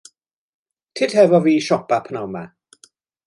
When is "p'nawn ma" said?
2.07-2.45